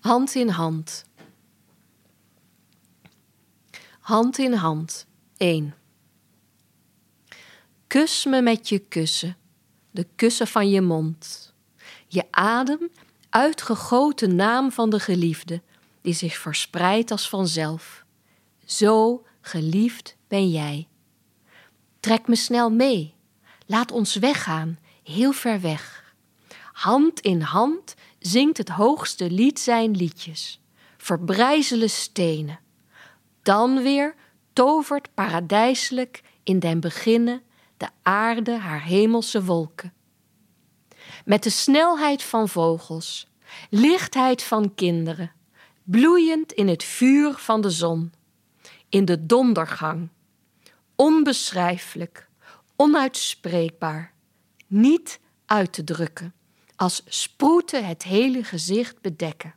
Hand 0.00 0.34
in 0.34 0.48
hand. 0.48 1.04
Hand 4.00 4.38
in 4.38 4.52
hand. 4.52 5.06
1. 5.36 5.74
Kus 7.86 8.24
me 8.24 8.42
met 8.42 8.68
je 8.68 8.78
kussen, 8.78 9.36
de 9.90 10.06
kussen 10.16 10.46
van 10.46 10.70
je 10.70 10.80
mond. 10.80 11.52
Je 12.06 12.24
adem, 12.30 12.90
uitgegoten 13.30 14.34
naam 14.34 14.72
van 14.72 14.90
de 14.90 15.00
geliefde, 15.00 15.62
die 16.00 16.14
zich 16.14 16.36
verspreidt 16.36 17.10
als 17.10 17.28
vanzelf. 17.28 18.04
Zo 18.64 19.24
geliefd 19.40 20.16
ben 20.28 20.50
jij. 20.50 20.88
Trek 22.00 22.28
me 22.28 22.36
snel 22.36 22.70
mee. 22.70 23.14
Laat 23.66 23.92
ons 23.92 24.14
weggaan, 24.14 24.78
heel 25.02 25.32
ver 25.32 25.60
weg. 25.60 26.09
Hand 26.80 27.20
in 27.20 27.40
hand 27.40 27.94
zingt 28.18 28.56
het 28.56 28.68
hoogste 28.68 29.30
lied 29.30 29.60
zijn 29.60 29.96
liedjes. 29.96 30.60
Verbrijzelen 30.96 31.90
stenen. 31.90 32.60
Dan 33.42 33.82
weer 33.82 34.14
tovert 34.52 35.14
paradijselijk 35.14 36.22
in 36.42 36.58
den 36.58 36.80
beginnen 36.80 37.42
de 37.76 37.88
aarde 38.02 38.58
haar 38.58 38.82
hemelse 38.82 39.44
wolken. 39.44 39.92
Met 41.24 41.42
de 41.42 41.50
snelheid 41.50 42.22
van 42.22 42.48
vogels, 42.48 43.28
lichtheid 43.70 44.42
van 44.42 44.74
kinderen, 44.74 45.32
bloeiend 45.82 46.52
in 46.52 46.68
het 46.68 46.84
vuur 46.84 47.32
van 47.32 47.60
de 47.60 47.70
zon, 47.70 48.12
in 48.88 49.04
de 49.04 49.26
dondergang, 49.26 50.08
onbeschrijfelijk, 50.94 52.28
onuitspreekbaar, 52.76 54.12
niet 54.66 55.20
uit 55.46 55.72
te 55.72 55.84
drukken, 55.84 56.34
als 56.80 57.02
sproeten 57.06 57.86
het 57.86 58.02
hele 58.02 58.44
gezicht 58.44 59.00
bedekken. 59.00 59.54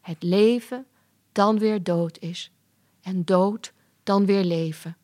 Het 0.00 0.22
leven 0.22 0.86
dan 1.32 1.58
weer 1.58 1.82
dood 1.82 2.18
is 2.18 2.50
en 3.02 3.24
dood 3.24 3.72
dan 4.02 4.26
weer 4.26 4.44
leven. 4.44 4.96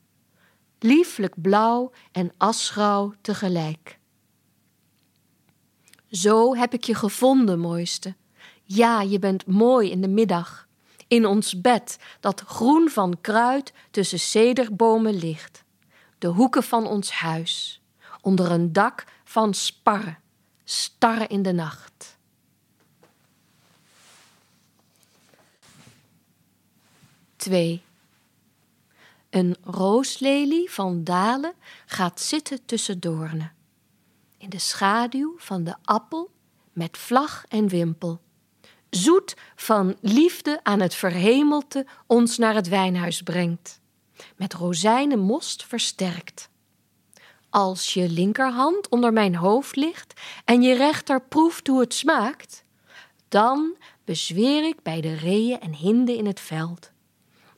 Lieflijk 0.79 1.43
blauw 1.43 1.93
en 2.11 2.33
asgrauw 2.37 3.15
tegelijk. 3.21 3.99
Zo 6.11 6.55
heb 6.55 6.73
ik 6.73 6.85
je 6.85 6.95
gevonden, 6.95 7.59
mooiste. 7.59 8.15
Ja, 8.63 9.01
je 9.01 9.19
bent 9.19 9.47
mooi 9.47 9.91
in 9.91 10.01
de 10.01 10.09
middag. 10.09 10.69
In 11.09 11.27
ons 11.27 11.61
bed, 11.61 11.99
dat 12.21 12.41
groen 12.41 12.89
van 12.89 13.21
kruid 13.21 13.73
tussen 13.91 14.21
cederbomen 14.21 15.15
ligt. 15.15 15.65
De 16.19 16.29
hoeken 16.29 16.63
van 16.63 16.87
ons 16.87 17.11
huis. 17.11 17.83
Onder 18.21 18.51
een 18.51 18.73
dak 18.73 19.05
van 19.25 19.55
sparren, 19.55 20.22
starren 20.73 21.29
in 21.29 21.43
de 21.43 21.53
nacht. 21.53 22.17
Twee. 27.37 27.83
Een 29.31 29.57
rooslelie 29.63 30.71
van 30.71 31.05
dalen 31.05 31.55
gaat 31.87 32.21
zitten 32.21 32.65
tussen 32.65 33.01
doornen. 33.01 33.53
In 34.39 34.49
de 34.49 34.59
schaduw 34.59 35.35
van 35.39 35.65
de 35.65 35.75
appel 35.83 36.31
met 36.73 36.99
vlag 36.99 37.45
en 37.49 37.69
wimpel. 37.69 38.21
Zoet 38.91 39.37
van 39.57 39.97
liefde 40.01 40.61
aan 40.63 40.81
het 40.81 40.95
verhemelte 40.95 41.87
ons 42.07 42.39
naar 42.39 42.55
het 42.55 42.69
wijnhuis 42.69 43.23
brengt. 43.23 43.81
Met 44.37 44.55
rozijnen 44.55 45.19
most 45.19 45.65
versterkt. 45.67 46.51
Als 47.53 47.95
je 47.95 48.09
linkerhand 48.09 48.89
onder 48.89 49.13
mijn 49.13 49.35
hoofd 49.35 49.77
ligt 49.77 50.21
en 50.45 50.63
je 50.63 50.75
rechter 50.75 51.23
proeft 51.23 51.67
hoe 51.67 51.81
het 51.81 51.95
smaakt, 51.95 52.65
dan 53.29 53.77
bezweer 54.05 54.65
ik 54.65 54.83
bij 54.83 55.01
de 55.01 55.15
reeën 55.15 55.61
en 55.61 55.75
hinden 55.75 56.17
in 56.17 56.27
het 56.27 56.41
veld 56.41 56.93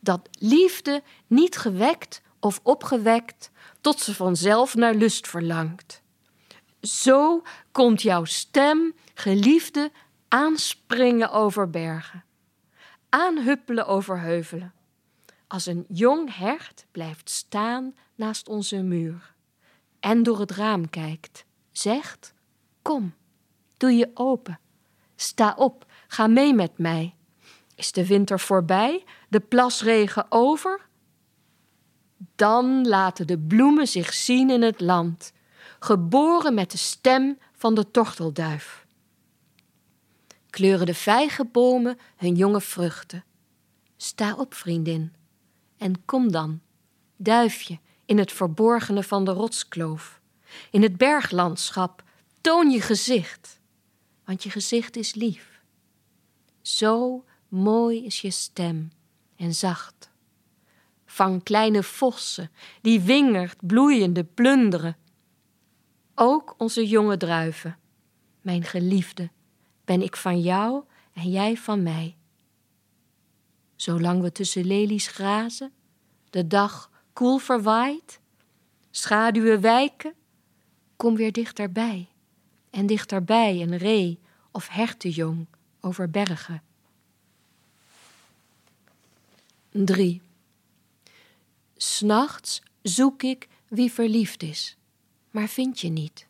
dat 0.04 0.28
liefde 0.38 1.02
niet 1.26 1.56
gewekt 1.56 2.22
of 2.40 2.60
opgewekt 2.62 3.50
tot 3.80 4.00
ze 4.00 4.14
vanzelf 4.14 4.74
naar 4.74 4.94
lust 4.94 5.28
verlangt. 5.28 6.02
Zo 6.80 7.42
komt 7.72 8.02
jouw 8.02 8.24
stem, 8.24 8.94
geliefde, 9.14 9.90
aanspringen 10.28 11.30
over 11.30 11.70
bergen, 11.70 12.24
aanhuppelen 13.08 13.86
over 13.86 14.20
heuvelen, 14.20 14.72
als 15.46 15.66
een 15.66 15.84
jong 15.88 16.36
hert 16.36 16.86
blijft 16.92 17.30
staan 17.30 17.94
naast 18.14 18.48
onze 18.48 18.82
muur 18.82 19.33
en 20.04 20.22
door 20.22 20.40
het 20.40 20.50
raam 20.50 20.90
kijkt, 20.90 21.44
zegt: 21.72 22.34
Kom, 22.82 23.14
doe 23.76 23.92
je 23.92 24.10
open, 24.14 24.60
sta 25.16 25.54
op, 25.56 25.86
ga 26.08 26.26
mee 26.26 26.54
met 26.54 26.78
mij. 26.78 27.14
Is 27.74 27.92
de 27.92 28.06
winter 28.06 28.40
voorbij, 28.40 29.04
de 29.28 29.40
plasregen 29.40 30.26
over? 30.28 30.86
Dan 32.36 32.88
laten 32.88 33.26
de 33.26 33.38
bloemen 33.38 33.88
zich 33.88 34.12
zien 34.12 34.50
in 34.50 34.62
het 34.62 34.80
land, 34.80 35.32
geboren 35.78 36.54
met 36.54 36.70
de 36.70 36.78
stem 36.78 37.38
van 37.52 37.74
de 37.74 37.90
tortelduif. 37.90 38.86
Kleuren 40.50 40.86
de 40.86 40.94
vijgenbomen 40.94 41.98
hun 42.16 42.34
jonge 42.34 42.60
vruchten. 42.60 43.24
Sta 43.96 44.34
op, 44.34 44.54
vriendin, 44.54 45.12
en 45.76 46.04
kom 46.04 46.32
dan, 46.32 46.60
duifje, 47.16 47.78
in 48.04 48.18
het 48.18 48.32
verborgene 48.32 49.02
van 49.02 49.24
de 49.24 49.30
rotskloof. 49.30 50.20
In 50.70 50.82
het 50.82 50.96
berglandschap, 50.96 52.02
toon 52.40 52.70
je 52.70 52.80
gezicht, 52.80 53.60
want 54.24 54.42
je 54.42 54.50
gezicht 54.50 54.96
is 54.96 55.14
lief. 55.14 55.60
Zo 56.62 57.24
mooi 57.48 58.04
is 58.04 58.20
je 58.20 58.30
stem 58.30 58.92
en 59.36 59.54
zacht. 59.54 60.10
Vang 61.06 61.42
kleine 61.42 61.82
vossen 61.82 62.50
die 62.80 63.00
wingerd 63.00 63.66
bloeiende 63.66 64.24
plunderen. 64.24 64.96
Ook 66.14 66.54
onze 66.58 66.88
jonge 66.88 67.16
druiven, 67.16 67.78
mijn 68.40 68.64
geliefde, 68.64 69.30
ben 69.84 70.02
ik 70.02 70.16
van 70.16 70.40
jou 70.40 70.84
en 71.12 71.30
jij 71.30 71.56
van 71.56 71.82
mij. 71.82 72.16
Zolang 73.76 74.22
we 74.22 74.32
tussen 74.32 74.64
lelies 74.64 75.06
grazen, 75.06 75.72
de 76.30 76.46
dag 76.46 76.90
koel 77.14 77.38
verwaait, 77.38 78.20
schaduwen 78.90 79.60
wijken, 79.60 80.14
kom 80.96 81.16
weer 81.16 81.32
dichterbij 81.32 82.08
en 82.70 82.86
dichterbij 82.86 83.62
een 83.62 83.76
ree 83.76 84.18
of 84.50 84.68
hertenjong 84.68 85.46
over 85.80 86.10
bergen. 86.10 86.62
3. 89.70 90.20
S'nachts 91.76 92.62
zoek 92.82 93.22
ik 93.22 93.48
wie 93.68 93.92
verliefd 93.92 94.42
is, 94.42 94.76
maar 95.30 95.48
vind 95.48 95.80
je 95.80 95.88
niet. 95.88 96.26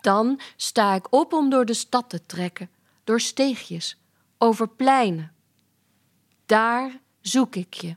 Dan 0.00 0.40
sta 0.56 0.94
ik 0.94 1.12
op 1.12 1.32
om 1.32 1.50
door 1.50 1.64
de 1.64 1.74
stad 1.74 2.10
te 2.10 2.26
trekken, 2.26 2.70
door 3.04 3.20
steegjes, 3.20 3.96
over 4.38 4.68
pleinen. 4.68 5.32
Daar 6.46 7.00
zoek 7.20 7.56
ik 7.56 7.74
je, 7.74 7.96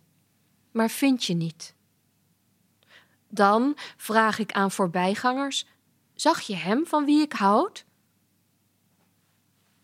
maar 0.76 0.90
vind 0.90 1.24
je 1.24 1.34
niet. 1.34 1.76
Dan 3.28 3.74
vraag 3.98 4.40
ik 4.40 4.52
aan 4.52 4.72
voorbijgangers: 4.72 5.68
Zag 6.14 6.42
je 6.42 6.56
hem 6.56 6.86
van 6.86 7.06
wie 7.06 7.22
ik 7.22 7.34
houd? 7.34 7.86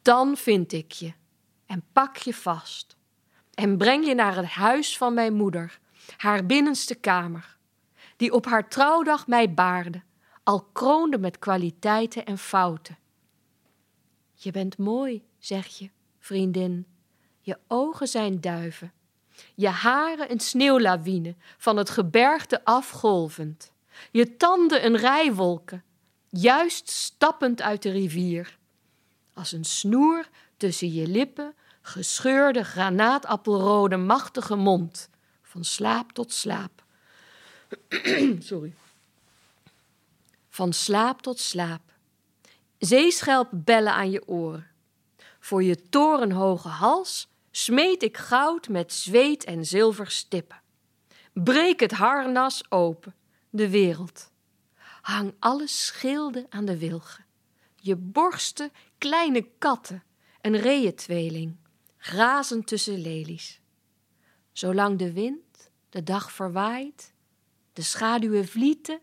Dan 0.01 0.37
vind 0.37 0.71
ik 0.71 0.91
je 0.91 1.13
en 1.65 1.83
pak 1.93 2.17
je 2.17 2.33
vast 2.33 2.97
en 3.53 3.77
breng 3.77 4.05
je 4.05 4.13
naar 4.15 4.35
het 4.35 4.45
huis 4.45 4.97
van 4.97 5.13
mijn 5.13 5.33
moeder, 5.33 5.79
haar 6.17 6.45
binnenste 6.45 6.95
kamer, 6.95 7.57
die 8.15 8.33
op 8.33 8.45
haar 8.45 8.69
trouwdag 8.69 9.27
mij 9.27 9.53
baarde, 9.53 10.01
al 10.43 10.61
kroonde 10.63 11.17
met 11.17 11.39
kwaliteiten 11.39 12.25
en 12.25 12.37
fouten. 12.37 12.97
Je 14.33 14.51
bent 14.51 14.77
mooi, 14.77 15.23
zeg 15.37 15.67
je, 15.67 15.89
vriendin. 16.19 16.85
Je 17.41 17.59
ogen 17.67 18.07
zijn 18.07 18.41
duiven, 18.41 18.93
je 19.55 19.69
haren 19.69 20.31
een 20.31 20.39
sneeuwlawine 20.39 21.35
van 21.57 21.77
het 21.77 21.89
gebergte 21.89 22.63
afgolvend, 22.63 23.71
je 24.11 24.37
tanden 24.37 24.85
een 24.85 24.97
rijwolken, 24.97 25.83
juist 26.29 26.89
stappend 26.89 27.61
uit 27.61 27.81
de 27.81 27.91
rivier. 27.91 28.57
Als 29.33 29.51
een 29.51 29.65
snoer 29.65 30.29
tussen 30.57 30.93
je 30.93 31.07
lippen 31.07 31.55
gescheurde 31.81 32.63
granaatappelrode 32.63 33.97
machtige 33.97 34.55
mond, 34.55 35.09
van 35.41 35.63
slaap 35.63 36.11
tot 36.11 36.33
slaap. 36.33 36.83
Sorry. 38.39 38.73
Van 40.49 40.73
slaap 40.73 41.21
tot 41.21 41.39
slaap. 41.39 41.81
Zeeschelpen 42.77 43.63
bellen 43.63 43.93
aan 43.93 44.11
je 44.11 44.27
oren. 44.27 44.67
Voor 45.39 45.63
je 45.63 45.89
torenhoge 45.89 46.67
hals 46.67 47.27
smeet 47.51 48.03
ik 48.03 48.17
goud 48.17 48.69
met 48.69 48.93
zweet 48.93 49.43
en 49.43 49.65
zilver 49.65 50.11
stippen. 50.11 50.61
Breek 51.33 51.79
het 51.79 51.91
harnas 51.91 52.71
open, 52.71 53.15
de 53.49 53.69
wereld. 53.69 54.31
Hang 55.01 55.33
alle 55.39 55.67
schilden 55.67 56.45
aan 56.49 56.65
de 56.65 56.77
wilgen. 56.77 57.25
Je 57.75 57.95
borsten 57.95 58.71
kleine 58.97 59.47
katten 59.57 60.03
een 60.41 60.57
reeëntweeling, 60.57 61.55
grazend 61.97 62.67
tussen 62.67 63.01
lelies. 63.01 63.61
Zolang 64.51 64.97
de 64.97 65.13
wind 65.13 65.71
de 65.89 66.03
dag 66.03 66.31
verwaait, 66.31 67.13
de 67.73 67.81
schaduwen 67.81 68.47
vlieten, 68.47 68.99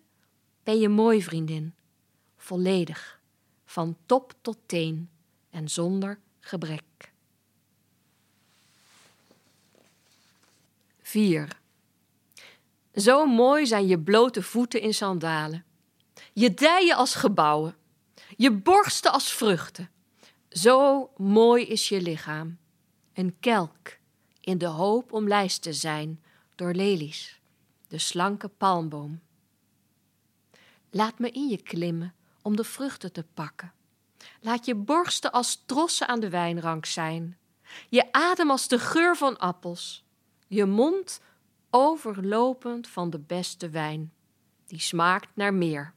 ben 0.62 0.78
je 0.78 0.88
mooi, 0.88 1.22
vriendin, 1.22 1.74
volledig, 2.36 3.20
van 3.64 3.96
top 4.06 4.34
tot 4.40 4.58
teen 4.66 5.10
en 5.50 5.68
zonder 5.68 6.20
gebrek. 6.40 7.12
4. 11.08 11.48
Zo 12.94 13.26
mooi 13.26 13.66
zijn 13.66 13.86
je 13.86 13.98
blote 13.98 14.42
voeten 14.42 14.80
in 14.80 14.94
sandalen, 14.94 15.64
je 16.32 16.54
dijen 16.54 16.96
als 16.96 17.14
gebouwen, 17.14 17.76
je 18.36 18.52
borsten 18.52 19.12
als 19.12 19.32
vruchten. 19.32 19.90
Zo 20.48 21.10
mooi 21.16 21.66
is 21.66 21.88
je 21.88 22.00
lichaam, 22.00 22.58
een 23.12 23.36
kelk 23.40 23.96
in 24.40 24.58
de 24.58 24.66
hoop 24.66 25.12
om 25.12 25.28
lijst 25.28 25.62
te 25.62 25.72
zijn 25.72 26.22
door 26.54 26.72
lelies, 26.72 27.40
de 27.86 27.98
slanke 27.98 28.48
palmboom. 28.48 29.20
Laat 30.90 31.18
me 31.18 31.30
in 31.30 31.48
je 31.48 31.62
klimmen 31.62 32.14
om 32.42 32.56
de 32.56 32.64
vruchten 32.64 33.12
te 33.12 33.24
pakken. 33.34 33.72
Laat 34.40 34.64
je 34.64 34.74
borsten 34.74 35.32
als 35.32 35.62
trossen 35.66 36.08
aan 36.08 36.20
de 36.20 36.30
wijnrank 36.30 36.86
zijn, 36.86 37.38
je 37.88 38.12
adem 38.12 38.50
als 38.50 38.68
de 38.68 38.78
geur 38.78 39.16
van 39.16 39.38
appels, 39.38 40.06
je 40.48 40.64
mond 40.64 41.20
overlopend 41.70 42.88
van 42.88 43.10
de 43.10 43.18
beste 43.18 43.68
wijn, 43.68 44.12
die 44.66 44.80
smaakt 44.80 45.28
naar 45.34 45.54
meer. 45.54 45.94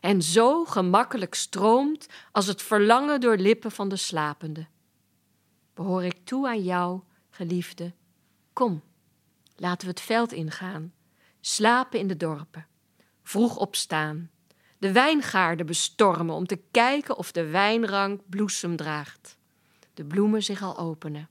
En 0.00 0.22
zo 0.22 0.64
gemakkelijk 0.64 1.34
stroomt 1.34 2.06
als 2.32 2.46
het 2.46 2.62
verlangen 2.62 3.20
door 3.20 3.36
lippen 3.36 3.70
van 3.70 3.88
de 3.88 3.96
slapende. 3.96 4.66
Behoor 5.74 6.04
ik 6.04 6.24
toe 6.24 6.48
aan 6.48 6.62
jou, 6.62 7.00
geliefde? 7.30 7.92
Kom, 8.52 8.82
laten 9.56 9.86
we 9.86 9.92
het 9.92 10.00
veld 10.00 10.32
ingaan, 10.32 10.92
slapen 11.40 11.98
in 11.98 12.06
de 12.06 12.16
dorpen, 12.16 12.66
vroeg 13.22 13.56
opstaan, 13.56 14.30
de 14.78 14.92
wijngaarden 14.92 15.66
bestormen 15.66 16.34
om 16.34 16.46
te 16.46 16.60
kijken 16.70 17.16
of 17.16 17.32
de 17.32 17.46
wijnrank 17.46 18.20
bloesem 18.28 18.76
draagt, 18.76 19.36
de 19.94 20.04
bloemen 20.04 20.42
zich 20.42 20.62
al 20.62 20.78
openen. 20.78 21.28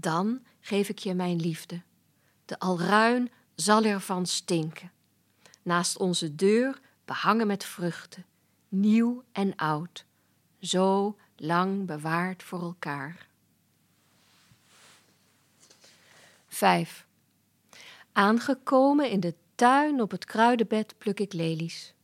Dan 0.00 0.40
geef 0.60 0.88
ik 0.88 0.98
je 0.98 1.14
mijn 1.14 1.40
liefde. 1.40 1.82
De 2.44 2.58
alruin 2.58 3.30
zal 3.54 3.84
ervan 3.84 4.26
stinken. 4.26 4.90
Naast 5.62 5.98
onze 5.98 6.34
deur 6.34 6.80
behangen 7.04 7.46
met 7.46 7.64
vruchten, 7.64 8.24
nieuw 8.68 9.24
en 9.32 9.56
oud, 9.56 10.04
zo 10.60 11.16
lang 11.36 11.86
bewaard 11.86 12.42
voor 12.42 12.62
elkaar. 12.62 13.26
5. 16.46 17.06
Aangekomen 18.12 19.10
in 19.10 19.20
de 19.20 19.34
tuin 19.54 20.00
op 20.00 20.10
het 20.10 20.24
kruidenbed 20.24 20.94
pluk 20.98 21.20
ik 21.20 21.32
lelies. 21.32 21.94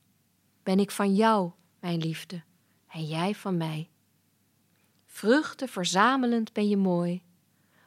Ben 0.62 0.78
ik 0.78 0.90
van 0.90 1.14
jou, 1.14 1.50
mijn 1.81 1.99
liefde, 1.99 2.42
en 2.88 3.04
jij 3.04 3.34
van 3.34 3.56
mij. 3.56 3.88
Vruchten 5.06 5.69
verzamelend 5.69 6.52
ben 6.52 6.69
je 6.69 6.76
mooi, 6.76 7.22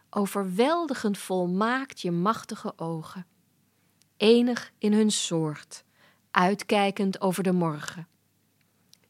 overweldigend 0.09 1.17
volmaakt 1.17 2.01
je 2.01 2.11
machtige 2.11 2.73
ogen. 2.77 3.25
Enig 4.17 4.71
in 4.77 4.93
hun 4.93 5.11
soort, 5.11 5.83
uitkijkend 6.31 7.21
over 7.21 7.43
de 7.43 7.51
morgen. 7.51 8.07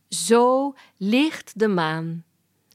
Zo 0.10 0.76
licht 0.98 1.60
de 1.60 1.68
maan, 1.68 2.24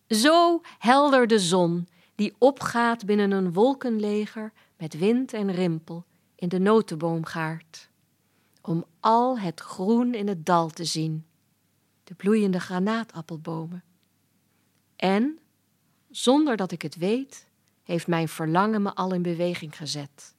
zo 0.09 0.61
helder 0.79 1.26
de 1.26 1.38
zon, 1.38 1.88
die 2.15 2.35
opgaat 2.38 3.06
binnen 3.06 3.31
een 3.31 3.53
wolkenleger 3.53 4.53
met 4.77 4.99
wind 4.99 5.32
en 5.32 5.53
rimpel 5.53 6.05
in 6.35 6.49
de 6.49 6.59
notenboomgaard, 6.59 7.88
om 8.62 8.85
al 9.00 9.38
het 9.38 9.61
groen 9.61 10.15
in 10.15 10.29
het 10.29 10.47
dal 10.47 10.69
te 10.69 10.85
zien, 10.85 11.27
de 12.05 12.15
bloeiende 12.15 12.61
granaatappelbomen. 12.61 13.85
En, 14.97 15.38
zonder 16.11 16.56
dat 16.56 16.73
ik 16.73 16.82
het 16.82 16.97
weet, 16.97 17.49
heeft 17.84 18.06
mijn 18.06 18.28
verlangen 18.28 18.82
me 18.82 18.94
al 18.94 19.14
in 19.14 19.22
beweging 19.22 19.76
gezet. 19.76 20.34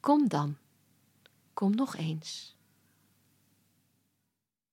Kom 0.00 0.28
dan, 0.28 0.56
kom 1.54 1.74
nog 1.74 1.96
eens. 1.96 2.55